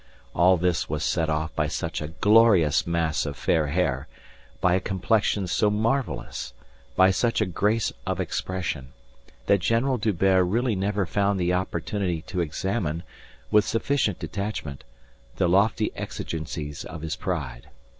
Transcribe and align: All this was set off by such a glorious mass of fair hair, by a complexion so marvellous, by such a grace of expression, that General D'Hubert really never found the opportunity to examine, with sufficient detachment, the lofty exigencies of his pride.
All 0.33 0.57
this 0.57 0.89
was 0.89 1.03
set 1.03 1.29
off 1.29 1.55
by 1.55 1.67
such 1.67 2.01
a 2.01 2.07
glorious 2.07 2.87
mass 2.87 3.23
of 3.23 3.37
fair 3.37 3.67
hair, 3.67 4.07
by 4.59 4.73
a 4.73 4.79
complexion 4.79 5.45
so 5.45 5.69
marvellous, 5.69 6.55
by 6.95 7.11
such 7.11 7.39
a 7.39 7.45
grace 7.45 7.93
of 8.07 8.19
expression, 8.19 8.93
that 9.45 9.59
General 9.59 9.99
D'Hubert 9.99 10.43
really 10.47 10.75
never 10.75 11.05
found 11.05 11.39
the 11.39 11.53
opportunity 11.53 12.23
to 12.23 12.39
examine, 12.41 13.03
with 13.51 13.63
sufficient 13.63 14.17
detachment, 14.17 14.83
the 15.35 15.47
lofty 15.47 15.91
exigencies 15.95 16.83
of 16.83 17.03
his 17.03 17.15
pride. 17.15 17.69